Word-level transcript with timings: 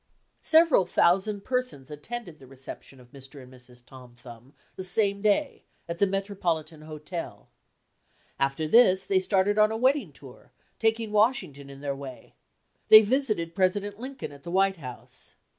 Several 0.41 0.83
thousand 0.83 1.45
persons 1.45 1.91
attended 1.91 2.39
the 2.39 2.47
reception 2.47 2.99
of 2.99 3.11
Mr. 3.11 3.39
and 3.39 3.53
Mrs. 3.53 3.85
Tom 3.85 4.15
Thumb 4.15 4.55
the 4.75 4.83
same 4.83 5.21
day 5.21 5.63
at 5.87 5.99
the 5.99 6.07
Metropolitan 6.07 6.81
Hotel. 6.81 7.49
After 8.39 8.67
this 8.67 9.05
they 9.05 9.19
started 9.19 9.59
on 9.59 9.71
a 9.71 9.77
wedding 9.77 10.11
tour, 10.11 10.53
taking 10.79 11.11
Washington 11.11 11.69
in 11.69 11.81
their 11.81 11.95
way. 11.95 12.33
They 12.87 13.03
visited 13.03 13.53
President 13.53 13.99
Lincoln 13.99 14.31
at 14.31 14.41
the 14.41 14.49
White 14.49 14.77
House. 14.77 15.35